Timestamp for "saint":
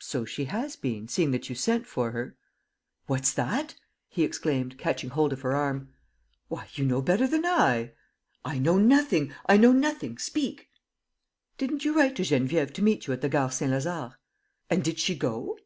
13.52-13.70